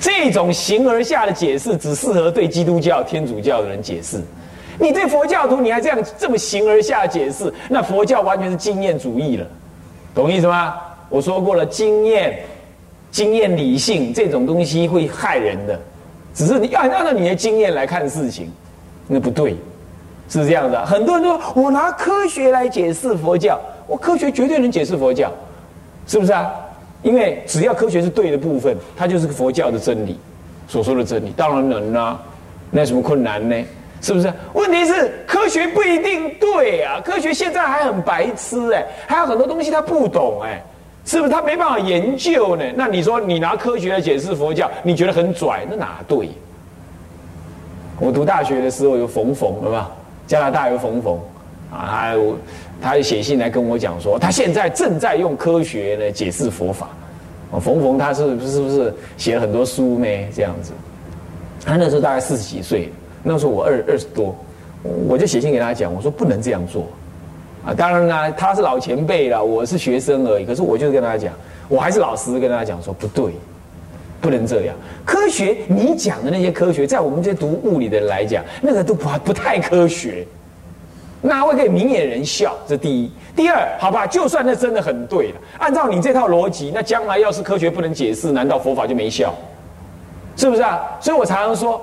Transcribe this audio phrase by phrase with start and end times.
[0.00, 4.20] 这种形而下的解释，只适合对基督教、天主教的人解释。
[4.78, 9.46] 你对佛教徒，你还这样这么形而下解释，那佛教完全是经验主义了，
[10.14, 10.74] 懂意思吗？
[11.08, 12.40] 我说过了，经验、
[13.10, 15.80] 经验理性这种东西会害人的，
[16.34, 18.52] 只是你要按照你的经验来看事情，
[19.06, 19.56] 那不对，
[20.28, 20.84] 是这样的。
[20.84, 25.32] 很多人都说我拿科学来解释佛教，我科学绝对能解释佛教，
[26.06, 26.52] 是不是啊？
[27.06, 30.18] 因为只要科学是对的部分，它就是佛教的真理，
[30.66, 32.20] 所说的真理，当然能啊，
[32.68, 33.54] 那有什么困难呢？
[34.02, 34.32] 是不是？
[34.54, 40.60] 问题是科学不一定对啊，科学现在还很白痴哎，还有很多东西他不懂哎，
[41.04, 41.32] 是不是？
[41.32, 42.64] 他没办法研究呢？
[42.74, 45.64] 那你说你拿科学来解释佛教，你觉得很拽？
[45.70, 46.30] 那哪对？
[48.00, 49.92] 我读大学的时候有冯冯，对吧？
[50.26, 51.20] 加拿大有冯冯
[51.76, 52.14] 啊，
[52.80, 56.88] 他他写信来跟我讲说，他现在正在用科学呢解释佛法。
[57.50, 60.06] 哦，冯冯他是不是不是写了很多书呢？
[60.34, 60.72] 这样子，
[61.64, 62.90] 他那时候大概四十几岁。
[63.22, 64.36] 那时候我二二十多，
[65.08, 66.86] 我就写信给他讲，我说不能这样做，
[67.64, 70.44] 啊，当然啦，他是老前辈了，我是学生而已。
[70.44, 71.32] 可是我就是跟他讲，
[71.68, 73.32] 我还是老实跟他讲说，不对，
[74.20, 74.76] 不能这样。
[75.04, 80.24] 科学，你讲的那些科学，在我们这些读物理的人来讲，那个都不不太科学，
[81.26, 82.54] 那会给明眼人笑。
[82.66, 89.34] 这第一，第二，好吧，就算那真的很对了，按照你这套逻辑，那将来要是科学不能解释，难道佛法就没效？
[90.36, 90.80] 是不是啊？
[91.00, 91.80] 所以我常常说。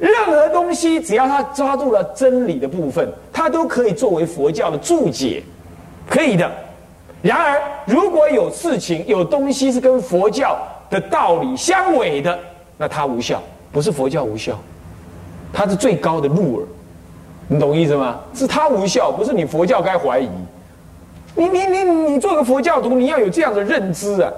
[0.00, 5.42] 任何东西，只要他抓住了真理的部分，它都可以作为佛教的注解，
[6.08, 6.48] 可以的。
[7.20, 10.56] 然而，如果有事情、有东西是跟佛教
[10.88, 12.38] 的道理相违的，
[12.76, 14.56] 那它无效，不是佛教无效，
[15.52, 16.66] 它是最高的入耳。
[17.48, 18.20] 你懂意思吗？
[18.34, 20.28] 是它无效，不是你佛教该怀疑。
[21.34, 24.30] 你你你你做个佛教徒，你要有这样的认知啊，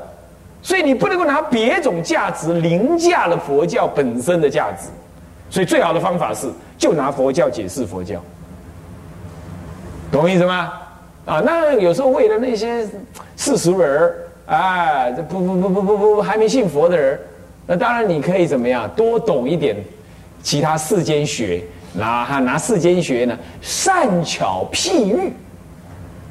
[0.62, 4.88] 所以你不能够拿别种价值凌驾了佛教本身的价值。
[5.48, 8.20] 所以最好的方法是，就拿佛教解释佛教，
[10.12, 10.72] 懂意思吗？
[11.26, 12.86] 啊，那有时候为了那些
[13.36, 14.12] 世俗人
[14.46, 17.18] 啊，这不不不不不不还没信佛的人，
[17.66, 19.76] 那当然你可以怎么样，多懂一点
[20.42, 21.62] 其他世间学，
[21.92, 25.32] 拿哈拿世间学呢，善巧譬喻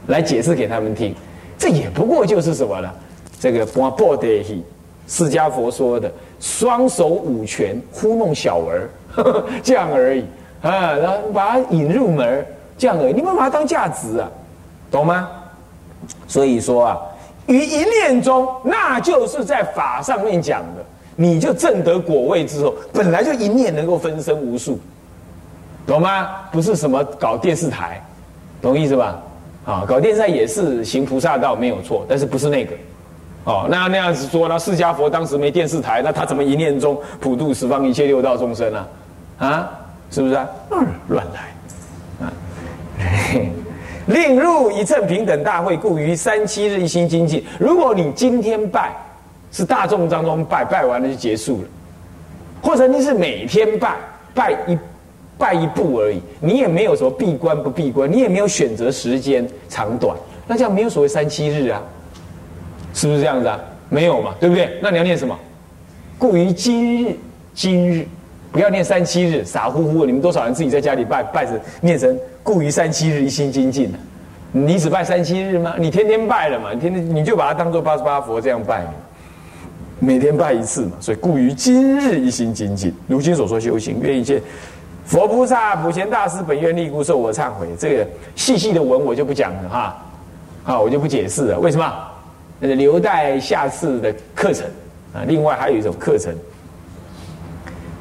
[0.08, 1.14] 来解释给他们听，
[1.58, 2.90] 这也不过就是什么呢？
[3.40, 4.64] 这个波波德希
[5.08, 8.90] 释迦佛说的双手五拳呼弄小儿。
[9.64, 10.24] 这样而已
[10.62, 12.46] 啊，然后把它引入门，
[12.78, 13.14] 这样而已。
[13.14, 14.30] 你们把它当价值啊，
[14.90, 15.28] 懂吗？
[16.28, 17.02] 所以说啊，
[17.48, 24.80] 于一念中，那就是在法上面讲的，你就证得果位之后，本来就一念能够分身无数，
[25.90, 26.30] 懂吗？
[26.52, 28.00] 不是什么搞电视台，
[28.62, 29.20] 懂意思吧？
[29.66, 32.76] 啊，搞电视台也是行菩萨道没有错，但是不是那个。
[33.46, 38.88] 哦，那那样子说，那释迦佛当时没电视台，那他怎么一念中普度十方一切六道众生呢？
[39.40, 39.70] 啊，
[40.12, 40.48] 是不是啊？
[41.08, 42.32] 乱来啊！
[44.06, 47.44] 令入一乘平等大会，故于三七日一心精进。
[47.60, 48.92] 如果你今天拜，
[49.52, 51.68] 是大众当中拜，拜完了就结束了；
[52.62, 53.96] 或者你是每天拜，
[54.36, 54.78] 拜一
[55.40, 61.82] 拜一步而已，你也没有什么闭关不闭关，你也没有选择时间长短，那这样没有所谓三七日啊，
[62.94, 63.60] 是不是这样子啊？
[63.90, 64.78] 没有嘛，对不对？
[64.82, 65.36] 那你要念什么？
[66.20, 67.16] 故于今日，
[67.56, 68.06] 今日。
[68.52, 70.08] 不要念三七日，傻乎乎的。
[70.08, 71.52] 你们多少人自己在家里拜拜着
[71.82, 73.98] 念成故于三七日一心精进呢？
[74.52, 75.76] 你只拜三七日吗？
[75.78, 76.74] 你天天拜了嘛？
[76.74, 78.84] 天天你就把它当做八十八佛这样拜，
[80.00, 80.94] 每天拜一次嘛。
[81.00, 84.42] 所以故于今日一心精进，如今所说修行，愿一切
[85.10, 87.68] 佛菩萨、普贤大师本愿力故受我忏悔。
[87.80, 89.98] 这个细细的文我就不讲了哈，
[90.64, 91.60] 好，我就不解释了。
[91.60, 91.92] 为什么？
[92.60, 94.68] 那留待下次的课程
[95.12, 95.26] 啊。
[95.26, 96.32] 另外还有一种课程。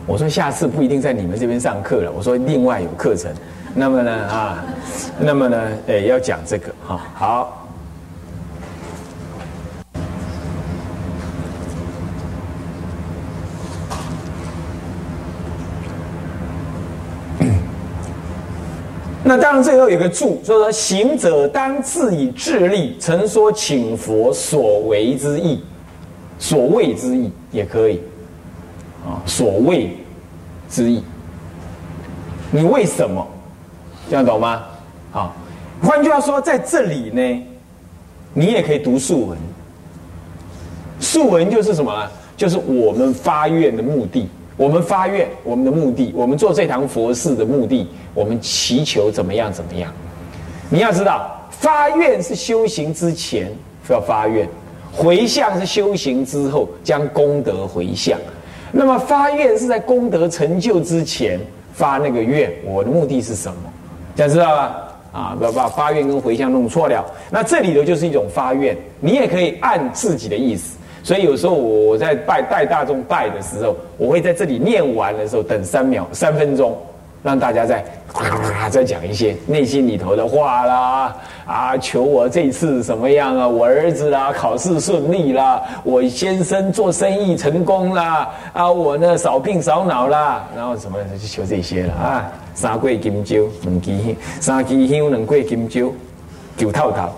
[0.07, 2.13] 我说下次不一定在你们这边上课了。
[2.15, 3.33] 我说另外有课程，
[3.75, 4.63] 那么呢啊，
[5.19, 7.01] 那么呢，诶，要讲这个哈。
[7.15, 7.68] 好，
[19.29, 25.63] 那当然最后有个注，说说行者当自以智力，曾说请佛所为之意，
[26.39, 28.01] 所谓之意也可以。
[29.07, 29.95] 啊，所谓
[30.71, 31.05] 之意，
[32.51, 33.27] 你为什么
[34.09, 34.65] 这样懂吗？
[35.13, 35.37] 好，
[35.83, 37.47] 换句话说，在这里呢，
[38.33, 39.39] 你也可以读素文。
[41.01, 42.11] 素文就是什么？
[42.35, 44.27] 就是我们发愿的目的。
[44.58, 49.90] 我们发愿，我们的目的，我们做这堂佛事的目的，我们祈求怎么样怎么样？
[50.69, 53.52] 你要知道，发愿是修行之前
[53.88, 54.46] 要发愿。
[54.90, 58.19] 回向是修行之后将功德回向，
[58.72, 61.38] 那么发愿是在功德成就之前
[61.72, 62.52] 发那个愿。
[62.64, 63.72] 我的目的是什么？
[64.16, 64.84] 大家知道吧？
[65.12, 67.05] 啊，不要把发愿跟回向弄错了。
[67.31, 70.76] 那这里头就是一种发愿，你也可以按自己的意思。
[71.03, 76.77] 所以有时候我在拜带大众拜的时候，我会在这里念完的时候等三秒、三分钟。
[77.21, 77.85] 让大家再
[78.71, 81.17] 再讲一些内心里头的话啦，
[81.47, 83.47] 啊，求我这次怎么样啊？
[83.47, 92.33] 我儿子啦，考试顺利啦，我先生做生意成功啦，啊，我呢少病少恼啦，然后什么就求这些了啊？
[92.55, 95.91] 三桂金蕉，两支香，三支香，两桂金蕉，
[96.56, 97.12] 九套套，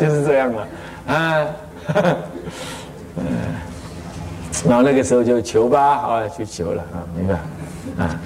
[0.00, 0.68] 就是这样了
[1.06, 1.46] 啊。
[3.16, 3.24] 嗯，
[4.68, 7.34] 然后那个时候就求吧，啊，去求了啊，明白
[8.02, 8.20] 啊。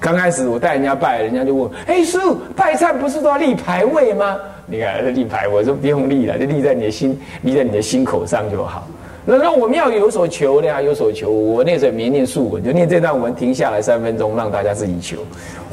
[0.00, 8.86] 刚开始我带人家拜，人家就问：“哎，师傅，拜忏不是都要立牌位吗？”你看这立牌，我说不用立了，就立在你的心，立在你的心口上就好。
[9.26, 11.30] 那那我们要有所求的呀，有所求。
[11.30, 15.18] 我那时候没念素文，就念这段文，停下来三分钟，让大家自己求。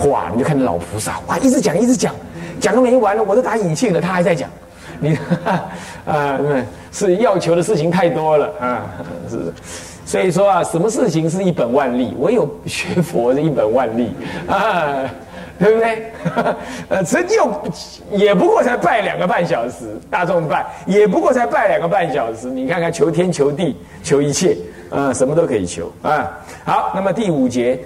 [0.10, 2.14] 哇，你就看到老菩萨，哇，一直讲，一直讲，
[2.60, 4.50] 讲都没完了，我都打引磬了，他还在讲。
[5.00, 5.18] 你
[6.06, 6.40] 啊，
[6.92, 8.86] 是要求的事情太多了啊，
[9.30, 9.54] 是。
[10.06, 12.16] 所以说啊，什么事情是一本万利？
[12.20, 14.10] 唯有学佛是一本万利
[14.48, 15.04] 啊，
[15.60, 16.12] 对不对？
[16.88, 17.52] 呃，成就
[18.12, 22.48] 也不过才拜两个半小时，大众拜也不过才拜两个半小时。
[22.48, 24.56] 你看看，求天求地求一切，
[24.90, 26.32] 啊，什么都可以求啊。
[26.64, 27.78] 好，那么第五节，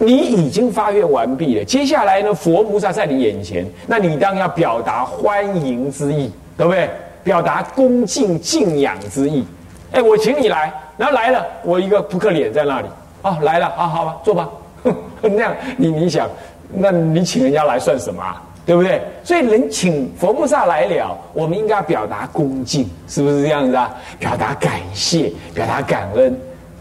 [0.00, 1.64] 你已经发愿完毕了。
[1.64, 6.88] 接下来呢，佛菩萨在你眼前，那你当要表达欢迎之意，对不对？
[7.22, 9.46] 表达恭敬敬仰之意。
[9.92, 10.72] 哎，我请你来。
[10.96, 12.86] 然后来了，我一个扑克脸在那里。
[13.22, 14.48] 哦，来了，啊，好吧，坐吧。
[14.82, 16.26] 哼 那样，你你想，
[16.72, 18.42] 那你请人家来算什么啊？
[18.64, 19.02] 对不对？
[19.22, 23.94] 所以人请佛菩萨来了，我们应该表达恭敬，是不是这样子啊？
[24.18, 26.34] 表达感谢，表达感恩。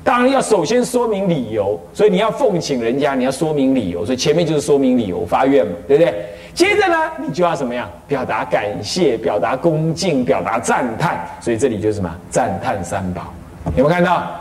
[0.09, 4.03] 当然要首先说明理由，所以你要奉请人家，你要说明理由。
[4.03, 6.25] 所以前面就是说明理由，发愿嘛，对不对？
[6.55, 7.87] 接着呢，你就要怎么样？
[8.07, 11.23] 表达感谢，表达恭敬，表达赞叹。
[11.39, 12.09] 所以这里就是什么？
[12.31, 13.31] 赞叹三宝。
[13.65, 14.31] 有没有看到？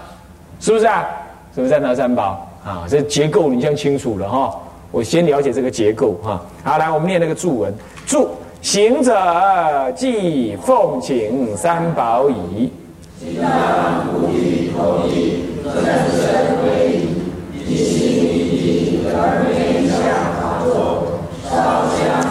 [0.59, 1.07] 是不是啊？
[1.55, 2.87] 是不是在那三宝啊？
[2.89, 4.59] 这结构你先清楚了哈。
[4.91, 6.41] 我先了解这个结构哈。
[6.65, 7.71] 好，来我们念那个注文。
[8.07, 8.31] 注
[8.63, 12.73] 行者即奉请三宝矣。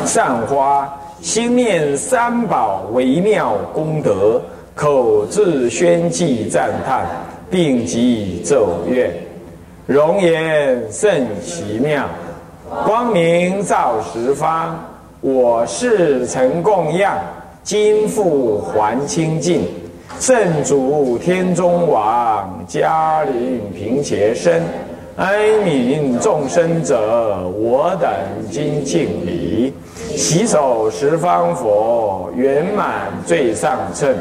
[0.05, 4.41] 善花心念三宝微妙功德。
[4.73, 7.05] 口自宣记赞叹，
[7.49, 9.11] 并即奏乐，
[9.87, 12.07] 容颜甚奇妙，
[12.85, 14.79] 光明照十方。
[15.19, 17.17] 我是曾供养，
[17.63, 19.63] 今复还清净。
[20.19, 24.63] 圣主天中王，嘉陵平且身，
[25.15, 28.09] 哀悯众生者，我等
[28.51, 29.71] 今敬礼。
[30.15, 34.13] 洗手十方佛，圆满最上乘。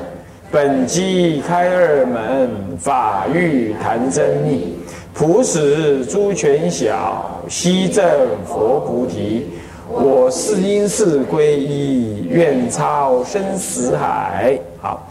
[0.50, 4.76] 本机开二门，法欲谈真密，
[5.14, 8.04] 普使诸权小，悉证
[8.44, 9.46] 佛菩提。
[9.88, 14.58] 我是因是归依，愿超生死海。
[14.81, 15.08] 好，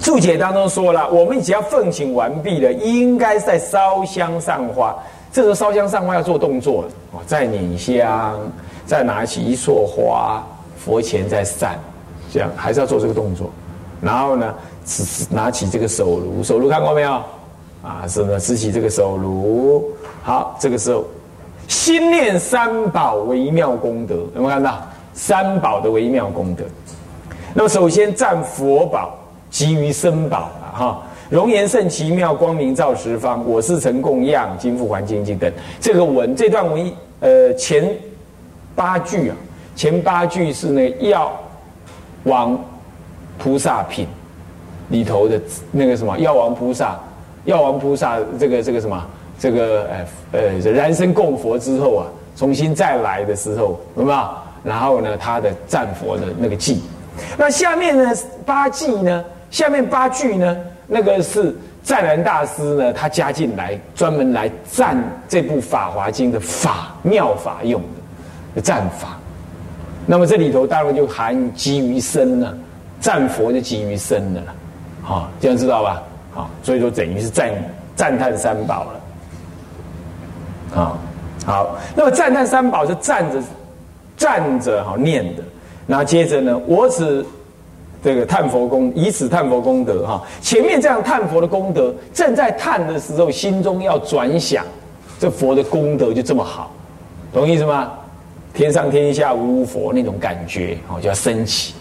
[0.00, 4.96] 注解当中说了，我们只要奉请完毕了，应该在烧香上花。
[5.30, 8.38] 这时候烧香上花要做动作哦，再捻香，
[8.86, 10.42] 再拿起一束花，
[10.78, 11.78] 佛前再散，
[12.32, 13.50] 这样还是要做这个动作。
[14.00, 14.54] 然后呢，
[15.28, 17.20] 拿起这个手炉，手炉看过没有？
[17.82, 19.92] 啊，是呢，持起这个手炉。
[20.22, 21.04] 好，这个时候
[21.66, 24.80] 心念三宝微妙功德，有没有看到
[25.12, 26.64] 三宝的微妙功德？
[27.52, 29.17] 那么首先赞佛宝，
[29.58, 31.02] 集于身宝了哈。
[31.28, 33.44] 容颜甚奇妙，光明照十方。
[33.44, 35.52] 我是成供养，今复还清净等。
[35.80, 37.90] 这个文这段文，呃，前
[38.76, 39.36] 八句啊，
[39.74, 41.32] 前八句是那药
[42.22, 42.56] 王。
[43.36, 44.04] 菩萨品
[44.88, 46.98] 里头的那个什么药王菩萨，
[47.44, 49.06] 药王菩萨这个这个什么
[49.38, 49.88] 这个
[50.32, 54.28] 呃呃燃身供佛之后啊，重新再来的时候，有没有？
[54.64, 56.78] 然后呢，他的赞佛的那个偈。
[57.36, 58.12] 那下面呢
[58.44, 64.96] 八偈呢，下面八句呢，那个是湛然大师呢，他加进来专门来赞
[65.28, 67.82] 这部《法华经》的法妙法用
[68.54, 69.18] 的赞法。
[70.06, 72.56] 那么这里头当然就含基于身了。
[73.00, 74.52] 赞佛就基于身的了，
[75.02, 76.02] 好，这样知道吧？
[76.32, 77.52] 好，所以说等于是赞
[77.94, 79.00] 赞叹三宝了，
[80.74, 80.98] 好，
[81.46, 83.40] 好，那么赞叹三宝是站着
[84.16, 85.44] 站着好念的，
[85.86, 87.24] 然后接着呢，我只
[88.08, 90.22] 这个叹佛功，以此叹佛功德哈。
[90.40, 94.64] 前面这样叹佛的功德，正在叹的时候，心中要转想，
[95.20, 96.72] 这佛的功德就这么好，
[97.34, 97.92] 懂意思吗？
[98.54, 101.74] 天上天下无佛那种感觉哦，就要升起。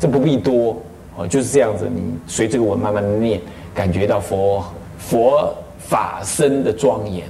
[0.00, 0.76] 这不必多
[1.16, 1.88] 哦，就是这样子。
[1.88, 3.40] 你随这个文慢慢的念，
[3.72, 4.64] 感觉到佛
[4.98, 7.24] 佛法身的庄严。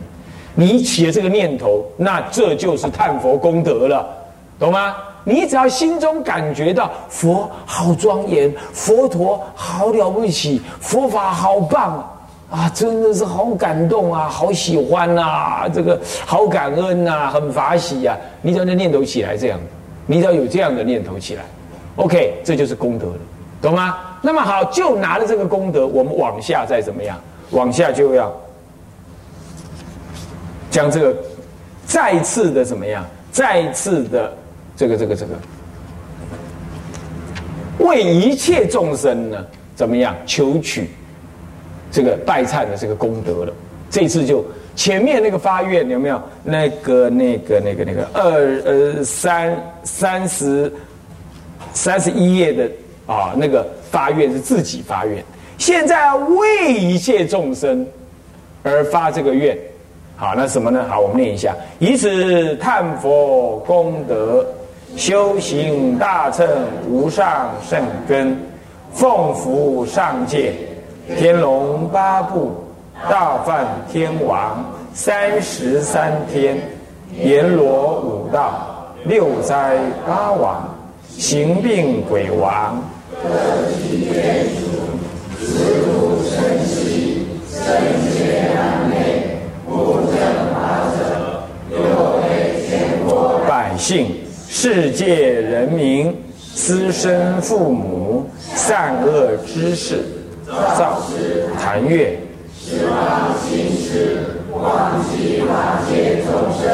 [0.55, 4.07] 你起了这个念头，那这就是叹佛功德了，
[4.59, 4.95] 懂吗？
[5.29, 12.03] 你只要心中感觉到佛好庄严，佛陀好了不起，佛法好棒
[12.51, 18.17] 啊，真的是好感动啊，好喜欢呐，这个好感恩呐，很法喜呀。
[18.41, 19.61] 你只要念头起来这样，
[20.07, 21.43] 你只要有这样的念头起来
[21.97, 23.19] ，OK，这就是功德了，
[23.61, 23.99] 懂吗？
[24.23, 27.15] 那么好，就拿着这个功德，我们往下再怎么样？
[27.51, 28.33] 往下就要。
[30.71, 31.15] 将这个
[31.85, 33.05] 再次的怎么样？
[33.31, 34.33] 再次的
[34.79, 35.35] 这个这个这个，
[37.79, 39.45] 为一切众生呢
[39.75, 40.89] 怎么样求取
[41.91, 43.53] 这个拜忏的这个功德了？
[43.91, 44.45] 这次就
[44.77, 46.23] 前面那个发愿有没有？
[46.45, 50.73] 那个那个那个那个二呃三三十
[51.73, 52.71] 三十一页的
[53.07, 55.25] 啊那个发愿是自己发愿，
[55.59, 57.85] 现在为一切众生
[58.63, 59.59] 而发这个愿。
[60.15, 60.85] 好，那什么呢？
[60.89, 64.45] 好，我们念一下：以此叹佛功德，
[64.97, 66.47] 修行大乘
[66.89, 68.37] 无上圣根，
[68.93, 70.55] 奉福上界，
[71.17, 72.53] 天龙八部，
[73.09, 74.65] 大梵天王，
[74.95, 76.57] 三十三天，
[77.23, 79.77] 阎罗五道，六灾
[80.07, 80.69] 八王，
[81.09, 82.83] 行病鬼王，
[83.23, 83.29] 各
[83.73, 84.67] 级天属，
[85.39, 87.65] 十土神息，圣
[88.13, 88.97] 洁难内。
[93.47, 94.15] 百姓、
[94.61, 95.07] 世界
[95.41, 96.13] 人民、
[96.53, 100.01] 私生父母、善恶之事，
[100.77, 101.01] 造
[101.61, 102.19] 禅悦，
[102.61, 106.69] 十方行持，广济法界众生，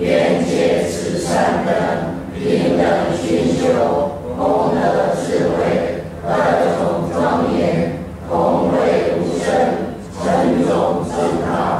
[0.00, 1.72] 愿解此善根，
[2.36, 2.84] 平等
[3.22, 7.92] 寻求，功德智慧，二种庄严，
[8.28, 9.54] 同为无生，
[10.20, 11.04] 成种。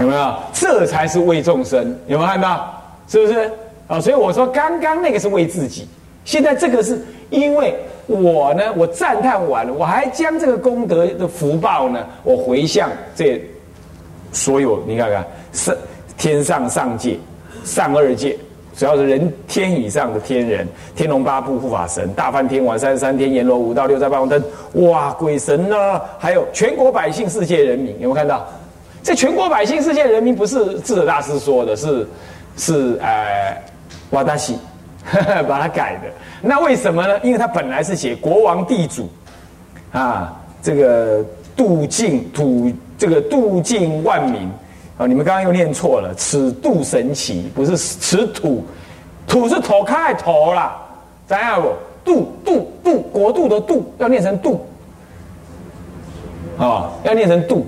[0.01, 0.33] 有没有？
[0.53, 2.73] 这才是为众生，有没有看到？
[3.09, 3.51] 是不是？
[3.87, 5.87] 啊，所以我说刚刚那个是为自己，
[6.25, 6.99] 现在这个是
[7.29, 7.75] 因为
[8.07, 13.43] 我呢，我赞叹完了，我还将这个功德的福报呢，我回向这
[14.33, 15.23] 所有，你看看，
[15.53, 15.77] 是
[16.17, 17.19] 天上上界、
[17.63, 18.39] 上二界，
[18.75, 28.49] 主要是人天以上的天人、天龙八部护法神、大梵天王、三十三天阎罗五道六道八王灯，哇，鬼神呢，还有全国百姓、世界人民，有没有看到？
[29.03, 32.09] 这全国百姓、世界人民不是智者大师说的，是
[32.57, 33.55] 是呃。
[34.15, 34.57] 瓦达西
[35.49, 36.09] 把它改的，
[36.41, 37.19] 那为什么呢？
[37.25, 39.09] 因为他本来是写国王地主
[39.93, 41.23] 啊，这个
[41.57, 44.49] 度尽土，这个度尽万民
[44.97, 45.05] 啊。
[45.07, 48.65] 你们刚刚又念错了，此度神奇不是此土，
[49.27, 50.81] 土是头开头啦，
[51.29, 51.69] 知道不？
[52.05, 54.65] 度度度国度的度要念成度，
[56.59, 57.67] 哦，要念成度，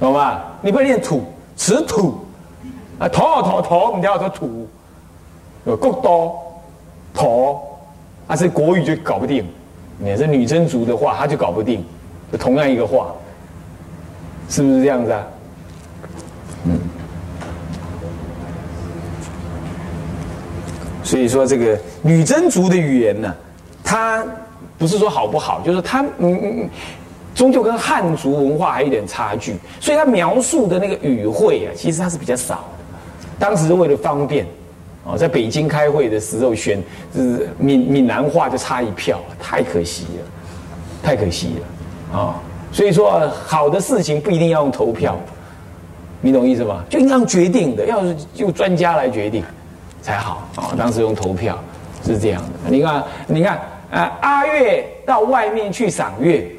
[0.00, 0.40] 懂吗？
[0.62, 1.22] 你不要念土，
[1.54, 2.18] 此土
[2.98, 4.63] 啊，头头头，你要说土。
[5.64, 6.42] 有够多
[7.12, 7.60] 头，
[8.26, 9.44] 但是国语就搞不定。
[9.96, 11.84] 你是女真族的话，他就搞不定。
[12.32, 13.14] 就同样一个话，
[14.48, 15.26] 是不是这样子啊？
[16.64, 16.78] 嗯。
[21.02, 23.32] 所以说，这个女真族的语言呢，
[23.84, 24.24] 它
[24.76, 26.70] 不是说好不好，就是它嗯嗯嗯，
[27.34, 29.54] 终究跟汉族文化还有点差距。
[29.78, 32.96] 所以它描述的那个语汇啊，其实它是比较少的。
[33.38, 34.44] 当时是为了方便。
[35.04, 36.82] 哦，在北京开会的时候选，
[37.14, 40.26] 是闽闽南话就差一票，太可惜了，
[41.02, 41.56] 太可惜
[42.10, 42.40] 了，啊！
[42.72, 45.20] 所以说，好的事情不一定要用投票，
[46.22, 46.82] 你懂意思吗？
[46.88, 49.44] 就应当决定的，要是就专家来决定
[50.00, 50.72] 才好啊！
[50.76, 51.62] 当时用投票
[52.02, 52.70] 是这样的。
[52.70, 56.50] 你看，你看，啊，阿月到外面去赏月，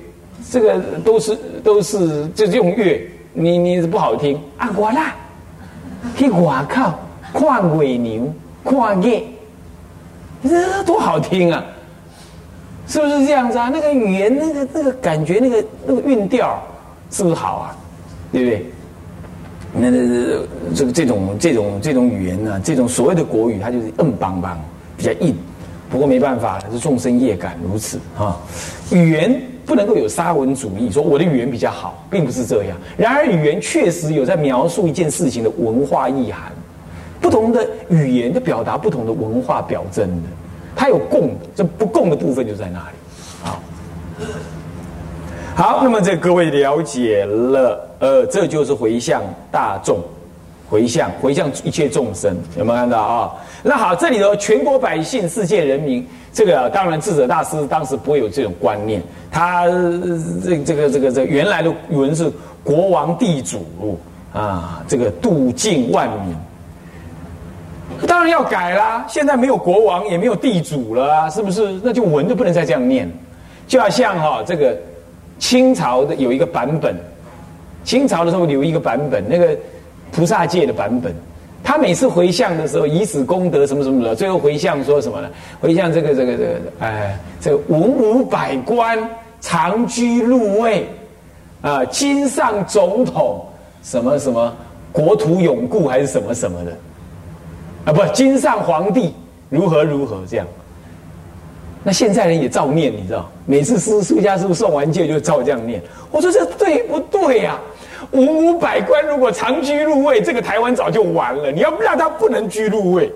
[0.52, 4.70] 这个都是都是就是用月，你你是不好听啊！
[4.75, 5.16] 我啦，
[6.16, 7.00] 去我靠。
[7.38, 9.22] 看尾牛，看月，
[10.42, 11.65] 这多好听啊！
[12.88, 13.70] 是不是这样子啊？
[13.74, 16.63] 那个语言，那个那个感觉，那个那个韵调，
[17.12, 17.75] 是不是好啊？
[18.32, 18.65] 对不对？
[19.77, 24.58] 那这个这种这种这种语言呢，这种所谓的国语，它就是硬邦邦，
[24.96, 25.36] 比较硬。
[25.89, 28.38] 不过没办法，是众生业感如此啊。
[28.92, 32.77] 语言不能够有沙文主义，说我的语言比较好，并不是这样。
[32.96, 36.51] 然而，语言确实有在描述一件事情的文化意涵。
[37.25, 40.29] 不同的语言就表达不同的文化表征的，
[40.75, 42.96] 它有共的，这不共的部分就在那里。
[43.41, 43.60] 好，
[45.55, 49.98] 好，那么这各位了解了，呃，这就是回向大众，
[50.70, 53.34] 回向回向一切众生，有没有看到啊？
[53.63, 59.01] 那好，这里头全国百姓、世界人民，这个当然智者大师当时不会有这种观念，
[59.32, 62.32] 他这这个这个这原来的语文是
[62.63, 63.65] 国王地主
[64.32, 66.36] 啊，这个度尽万民，
[68.08, 69.06] 当然要改啦。
[69.08, 71.80] 现在没有国王，也没有地主了啊，是不是？
[71.84, 73.12] 那就文就不能再这样念，
[73.68, 74.75] 就要像哈这个。
[75.38, 76.96] 清朝的有一个版本，
[77.84, 79.50] 清朝的时候有一个版本，那个
[80.10, 81.14] 菩萨界的版本，
[81.62, 85.28] 他每次回向的时候，以此功德什么什么的，最后回向说什么呢？
[85.60, 86.50] 回向这个这个这个，
[86.80, 88.98] 哎，这个文武百官
[89.42, 90.88] 长居禄位，
[91.62, 93.46] 啊，金上总统
[93.84, 94.56] 什么什么
[94.94, 96.72] 国土永固还是什么什么的，
[97.86, 99.13] 啊，不，金上皇帝
[99.50, 100.48] 如何如何这样。
[101.84, 103.30] 那现在人也照念，你知道？
[103.46, 105.80] 每次师出家师傅送完戒就照这样念。
[106.10, 107.60] 我说这对不对呀？
[108.12, 111.51] 文武百官如果长居入位，这个台湾早就完了。
[111.51, 113.12] 你要让他不能居入位，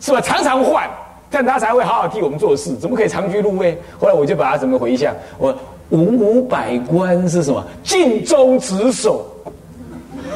[0.00, 0.20] 是吧？
[0.20, 0.86] 常常换，
[1.30, 2.74] 但他才会好好替我们做事。
[2.76, 3.78] 怎么可以长居入位？
[3.98, 5.14] 后来我就把他怎么回向？
[5.38, 5.54] 我
[5.88, 7.64] 文武百官是什么？
[7.82, 9.26] 尽忠职守。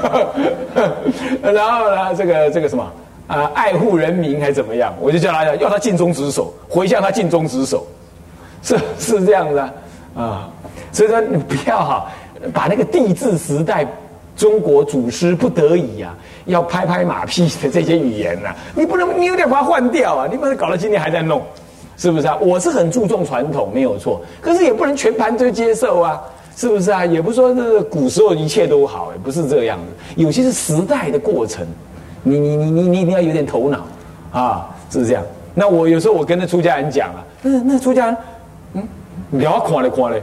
[1.43, 2.15] 然后呢？
[2.15, 2.91] 这个这个什么？
[3.27, 4.95] 啊，爱护人民还怎么样？
[5.01, 7.87] 我就叫他要他尽忠职守，回向他尽忠职守，
[8.63, 9.63] 是是这样的
[10.15, 10.51] 啊。
[10.93, 12.07] 所以说你不要哈，
[12.53, 13.87] 把那个帝制时代
[14.37, 16.15] 中国祖师不得已啊，
[16.45, 21.43] 要拍拍马屁的这些语言呐，你不能你有点把它换掉啊，你不能搞到今天还在弄，
[21.97, 22.37] 是不是啊？
[22.41, 26.23] 我是很注重传统，没有错，可是也不能全盘都接受啊，
[26.57, 27.07] 是不是啊？
[27.07, 31.67] 也不说是古时候一切都好，也不是这样的，有些是时代的过程。
[32.25, 33.87] 你你你你你一定要有点头脑，
[34.33, 35.23] 啊，是这样。
[35.55, 38.17] 那我有时候我跟那出家人讲啊，那那出家人，
[38.73, 38.83] 嗯，
[39.39, 40.17] 聊看了看了，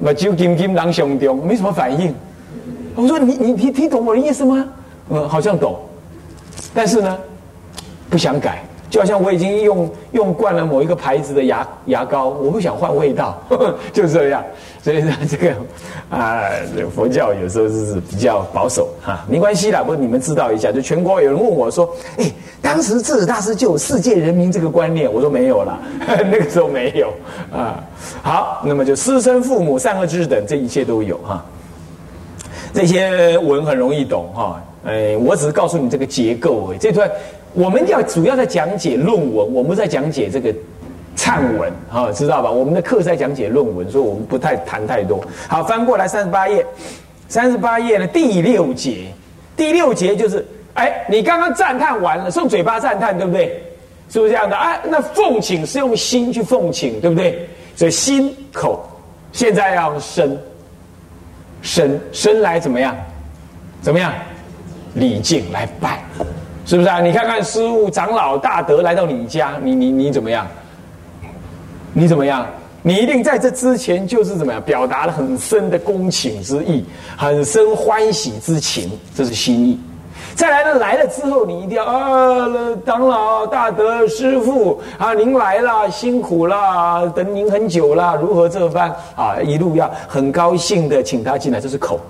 [0.00, 2.12] 目睭金金狼相中，没什么反应。
[2.96, 4.66] 我说你你听听懂我的意思吗？
[5.10, 5.78] 嗯，好像懂，
[6.74, 7.18] 但是呢，
[8.10, 8.64] 不想改。
[8.90, 13.42] 就好像我已经用用惯了某一个牌子的牙牙膏，我不想换味道，
[13.90, 14.44] 就这样。
[14.82, 15.54] 所以呢，这个
[16.10, 16.42] 啊，
[16.92, 19.80] 佛教有时候是比较保守哈，没关系啦。
[19.80, 22.28] 不过你们知道一下，就全国有人问我说：“哎，
[22.60, 25.78] 当时智者大师就有世界人民这个观念？”我说没有了，
[26.30, 27.12] 那个时候没有
[27.52, 27.82] 啊。
[28.22, 31.44] 好，那么就师生父母善恶知识等，这一切都有哈。
[32.74, 34.60] 这些文很容易懂哈。
[34.84, 36.74] 哎，我只是告诉你这个结构。
[36.80, 37.08] 这段。
[37.54, 40.50] 我们要主要在讲解论文，我们在讲解这个
[41.16, 42.50] 忏文，哈，知道吧？
[42.50, 45.22] 我们的课在讲解论文，所以我们不太谈太多。
[45.48, 46.64] 好，翻过来三十八页，
[47.28, 49.06] 三十八页呢第六节，
[49.56, 53.62] 第六节就是，哎，你刚刚赞叹完了，用嘴巴赞叹，对不对？
[54.08, 54.56] 是不是这样的？
[54.56, 57.48] 哎，那奉请是用心去奉请，对不对？
[57.76, 58.86] 所以心口
[59.32, 60.38] 现在要身，
[61.62, 62.94] 身身来怎么样？
[63.80, 64.12] 怎么样？
[64.94, 66.02] 礼敬来拜。
[66.64, 67.00] 是不是啊？
[67.00, 70.46] 你看看师傅长老大德来到你家，你你你怎么样？
[71.92, 72.46] 你怎么样？
[72.84, 76.84] 你一定在这之前就是怎么样，表达了很深的恭请之意，
[77.16, 79.78] 很深欢喜之情，这是心意。
[80.34, 82.48] 再来呢，来了之后你一定要啊，
[82.84, 89.36] 长老大德师傅啊，您来了，辛苦了，等您很久了，如何这般啊？
[89.44, 92.00] 一路要很高兴的请他进来，这是口。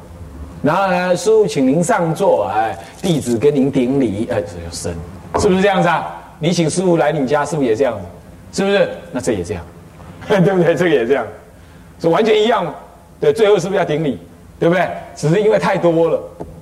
[0.62, 4.94] 然后呢，师傅，请您上座，哎，弟子跟您顶礼，哎，这就身，
[5.40, 6.06] 是不是这样子啊？
[6.38, 8.00] 你请师傅来你家，是不是也这样子？
[8.52, 8.88] 是不是？
[9.10, 9.64] 那这也这样，
[10.28, 10.74] 对不对？
[10.74, 11.26] 这个也这样，
[12.00, 12.72] 是完全一样。
[13.18, 14.18] 对，最后是不是要顶礼？
[14.60, 14.86] 对不对？
[15.16, 16.20] 只是因为太多了，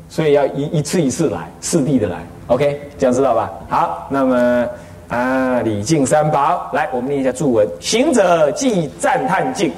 [0.09, 2.17] 所以要一一次一次来，次第的来。
[2.47, 3.51] OK，这样知道吧？
[3.69, 4.69] 好，那么
[5.09, 9.73] 啊，礼敬三宝，来，我们念一下注文：行者既赞叹敬，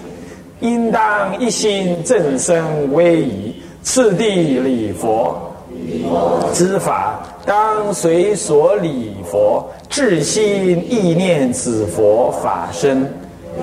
[0.60, 3.62] 应当一心正身威仪。
[3.82, 5.52] 次第礼佛，
[6.54, 13.06] 知法当随所礼佛，至心意念此佛法身，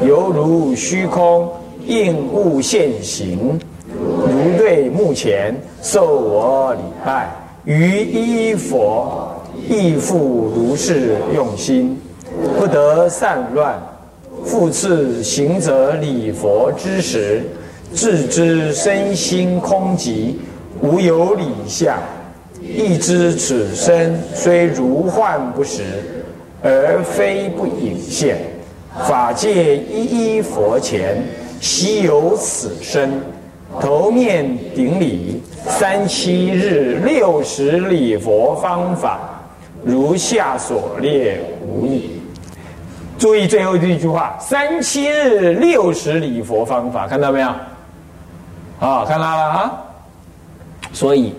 [0.06, 1.50] 犹如虚空
[1.86, 7.30] 应物现形，如对目前受我礼拜，
[7.66, 9.32] 于依佛
[9.68, 12.00] 亦复如是用心，
[12.58, 13.80] 不得散乱。
[14.46, 17.44] 复次行者礼佛之时。
[17.92, 20.36] 自知身心空寂，
[20.80, 21.98] 无有理相；
[22.70, 25.84] 亦知此身虽如幻不实，
[26.64, 28.38] 而非不隐现。
[29.08, 31.24] 法界一一佛前，
[31.60, 33.12] 悉有此身。
[33.80, 39.20] 头面顶礼，三七日六十礼佛方法，
[39.84, 42.20] 如下所列无异。
[43.18, 47.48] 注意最后这一句话：三七日六十礼佛方法，看到没有？
[48.80, 49.84] 啊，看到了啊。
[50.92, 51.36] 所以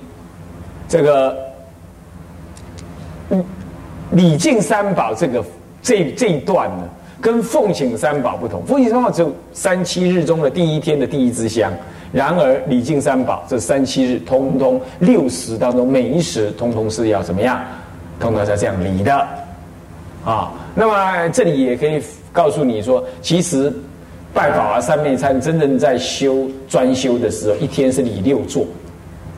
[0.90, 1.37] 这个
[3.31, 3.44] 嗯，
[4.11, 5.44] 礼敬三宝这个
[5.81, 6.83] 这这一段呢，
[7.20, 8.61] 跟奉请三宝不同。
[8.66, 11.72] 奉请三宝只有三七日中的第一天的第一支香，
[12.11, 17.61] 然而礼敬三宝这三七日，通通六十当中每一时，通通是要怎么样？
[18.18, 19.14] 通通是这样礼的
[20.24, 20.53] 啊。
[20.74, 23.72] 那么这里也可以告诉你说，其实
[24.35, 28.66] 拜宝啊、三昧餐，真正在修专修的时候，一天是礼六座，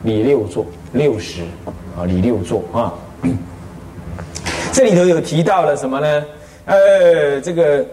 [0.01, 1.41] 礼六座六十
[1.97, 2.93] 啊，礼六座啊。
[4.71, 6.25] 这里头有提到了什么呢？
[6.65, 7.85] 呃，这个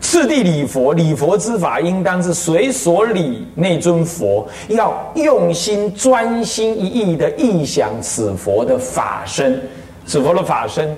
[0.00, 9.60] 次第礼佛，礼佛之法应当是随所礼那尊佛，要用心专心一意的意想此佛的法身，
[10.06, 10.96] 此佛的法身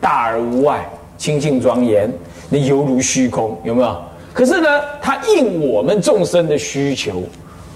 [0.00, 2.12] 大而无外，清净庄严，
[2.48, 3.96] 那犹如虚空，有没有？
[4.32, 4.68] 可是呢，
[5.00, 7.22] 它应我们众生的需求，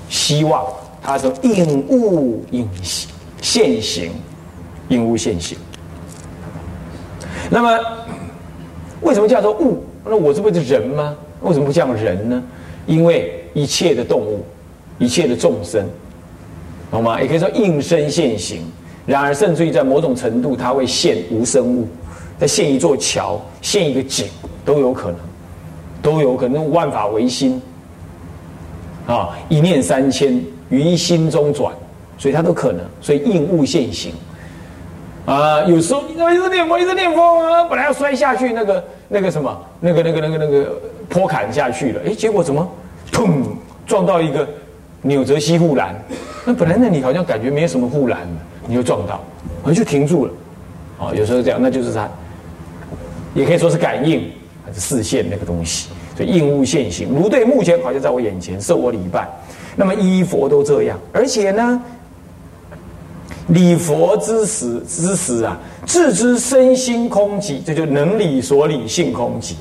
[0.08, 0.64] 希望
[1.02, 2.68] 它说应物应
[3.40, 4.12] 现行，
[4.88, 5.58] 应物现行。
[7.50, 7.78] 那么，
[9.00, 9.84] 为什么叫做物？
[10.04, 11.14] 那我这不是人吗？
[11.40, 12.42] 为什么不叫人呢？
[12.86, 14.44] 因为一切的动物，
[14.98, 15.86] 一切的众生，
[16.90, 17.20] 懂吗？
[17.20, 18.62] 也可以说应身现形。
[19.04, 21.88] 然而，甚至于在某种程度，它会现无生物，
[22.38, 24.28] 再现一座桥，现一个井，
[24.64, 25.18] 都有可能，
[26.00, 27.60] 都有可能万法唯心
[29.08, 29.36] 啊！
[29.48, 30.40] 一念三千，
[30.78, 31.72] 于心中转，
[32.16, 32.80] 所以它都可能。
[33.00, 34.12] 所以应物现形。
[35.24, 37.68] 啊，有时候你怎么一直念佛，一直念佛？
[37.68, 42.68] 本来要摔下去，那个那个什么，那个那个那个那个坡坎下去了，哎，结果怎么，
[43.12, 43.44] 砰，
[43.86, 44.48] 撞到一个
[45.00, 45.94] 纽泽西护栏。
[46.44, 48.18] 那本来那里好像感觉没什么护栏，
[48.66, 49.22] 你就撞到，
[49.62, 50.32] 我就停住了。
[50.98, 52.08] 啊，有时候这样，那就是它，
[53.32, 54.28] 也可以说是感应
[54.66, 57.10] 还是视线那个东西，所以应物现形。
[57.14, 59.28] 如对目前好像在我眼前受我礼拜，
[59.76, 61.82] 那么依佛都这样，而且呢。
[63.48, 69.54] 礼佛之时之时啊，自知身心空寂，这就能理所理性空寂，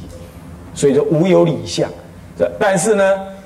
[0.76, 1.89] 所以说无有理相。
[2.38, 3.04] 这但是呢，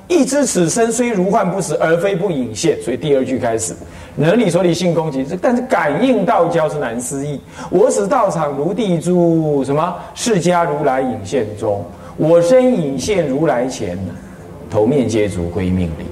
[0.10, 2.80] 亦知此身虽如幻不实，而非不隐现。
[2.82, 3.74] 所以第二句开始，
[4.16, 7.40] 能理所理性空寂，这但是感应道交是难思议。
[7.72, 11.84] 我使道场如地珠，什么释迦如来隐现中，
[12.18, 13.98] 我身隐现如来前，
[14.70, 16.06] 头面接足归命理。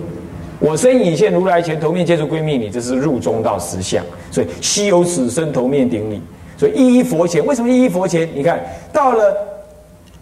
[0.64, 4.02] 我身隐现如来前，头面接触归命礼，这是入中道实相。
[4.32, 6.22] 所以西有此身，头面顶礼。
[6.56, 8.30] 所以一一佛前，为什么一一佛前？
[8.34, 9.36] 你看到了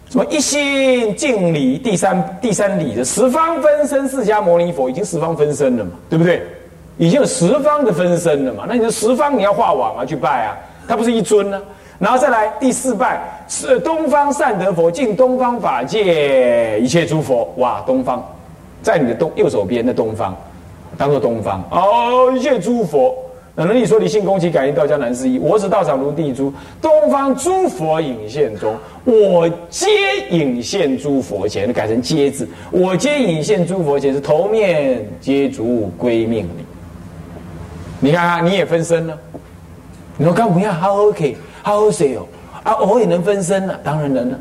[0.10, 6.42] 什么一心敬礼，第三第三礼的十方分身释迦牟尼佛，已经十方分身了嘛，对不对？
[6.98, 8.66] 已经有十方的分身了嘛。
[8.68, 11.62] 那你的十方你要画网啊去拜啊，它不是一尊呢。
[12.00, 17.48] 然后再来第四拜是东方善德佛，敬东方法界一切诸佛。
[17.58, 18.28] 哇，东方。
[18.82, 20.36] 在你的东右手边的东方，
[20.98, 23.15] 当做东方哦，一切诸佛，
[23.56, 25.38] 那能力说你性空寂感应道交难思议。
[25.39, 29.88] 我使道场如地珠，东方诸佛隐现中，我皆
[30.30, 36.65] 隐现诸佛前，改成皆字，我皆隐现诸佛前是头面皆足归命礼。
[38.00, 39.17] 你看看，你也分身了。
[40.17, 42.28] 你说干不要好 OK，好 OK 哦，
[42.63, 44.39] 啊，我也能分身了，当然能了，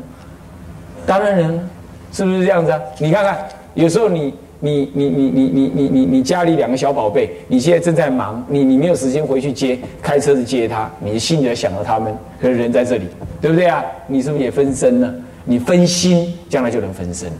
[1.05, 1.69] 当然能，
[2.11, 2.79] 是不是这样子啊？
[2.97, 3.47] 你看看。
[3.73, 13.05] 有时候你你你你你你你你你家里两个小宝贝，你现在正在忙，你你没有时间回去接，开车子接他，你心里在想着他们，可是人在这里，
[13.39, 13.83] 对不对啊？
[14.07, 15.13] 你是不是也分身呢？
[15.45, 17.31] 你分心，将来就能分身，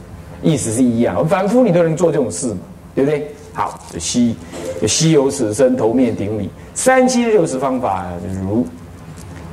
[0.42, 1.26] 意思是一样。
[1.28, 2.58] 反复你都能做这种事嘛，
[2.94, 3.28] 对不对？
[3.52, 4.34] 好，西
[4.86, 8.06] 西有此身，头面顶礼，三七六十方法
[8.42, 8.66] 如。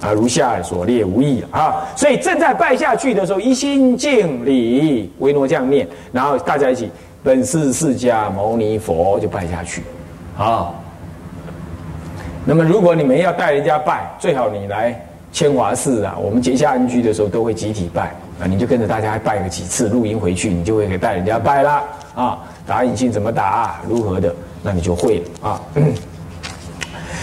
[0.01, 6.89] 啊，如下所列无异啊，所以正在拜下去的时候，一心敬礼，维诺这样念，然后大家一起，
[7.21, 9.83] 本是释迦牟尼佛就拜下去，
[10.37, 10.71] 啊。
[12.45, 14.99] 那么如果你们要带人家拜，最好你来
[15.31, 21.83] 千华寺啊，我们结下安居的时候都会集体拜啊，你就跟着大家拜个几次，录音回去，你就会给带人家拜啦
[22.15, 24.33] 啊，打引信怎么打，如何的，
[24.63, 25.61] 那你就会了啊。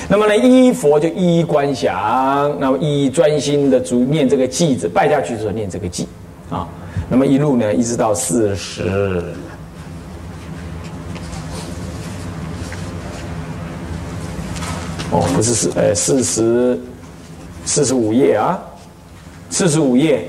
[0.09, 6.05] 那么呢，依佛就一一观想，那么一一专心的读念这个偈子，拜下去的时候念这个偈，
[6.49, 6.69] 啊，
[7.09, 8.85] 那么一路呢，一直到四十，
[15.11, 16.81] 哦，不是四，呃，四十，
[17.65, 18.63] 四十五页啊，
[19.51, 20.25] 四十五页，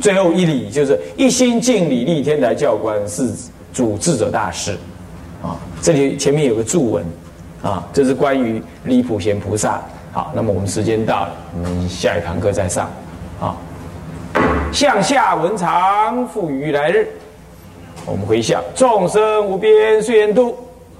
[0.00, 3.32] 最后一礼就是一心敬礼立天台教官是
[3.72, 4.72] 主智者大师，
[5.42, 7.02] 啊，这里前面有个注文。
[7.64, 9.80] 啊，这是关于离普贤菩萨。
[10.12, 12.88] 好，那么我们时间到了，我们下一堂课再上。
[13.40, 13.56] 啊，
[14.70, 17.08] 向下文长，复于来日。
[18.06, 20.54] 我们回向：众生无边誓愿度，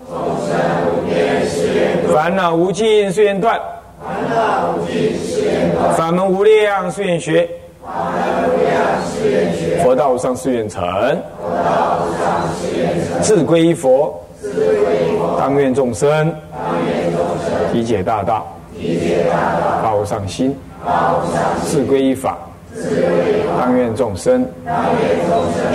[0.08, 0.16] 众
[0.48, 0.56] 生
[0.88, 3.60] 无边誓愿度；烦恼无尽誓愿断，
[4.02, 7.46] 烦恼无尽誓愿断；法门无量誓愿学，
[7.84, 8.72] 法门无量
[9.04, 16.32] 誓愿学；佛道无上誓愿成，佛道无上誓愿成；自归依佛，自归依佛；当愿众生，当愿众生；
[17.74, 18.46] 体解大道，
[18.78, 22.38] 体解大道；发无上心，发无上心；自归依法。
[23.58, 24.46] 当愿众生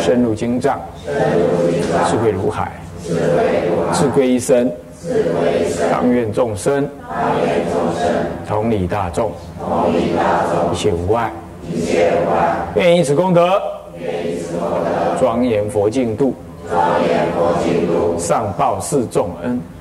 [0.01, 0.79] 深入经藏，
[2.09, 2.69] 智慧如海；
[3.93, 4.71] 智慧一生，
[5.91, 6.87] 当愿众生
[8.47, 9.29] 同理大众，
[10.71, 11.29] 一切无碍。
[12.75, 13.61] 愿以此功德，
[15.19, 16.33] 庄严佛净土，
[18.17, 19.61] 上报四重恩，